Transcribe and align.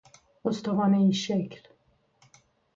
استوانه 0.45 0.97
ای 0.97 1.13
شکل 1.13 1.61